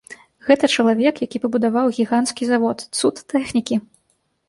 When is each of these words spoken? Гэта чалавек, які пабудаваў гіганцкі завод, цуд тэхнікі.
Гэта 0.45 0.69
чалавек, 0.75 1.15
які 1.27 1.37
пабудаваў 1.45 1.93
гіганцкі 2.01 2.51
завод, 2.55 2.77
цуд 2.99 3.25
тэхнікі. 3.37 3.83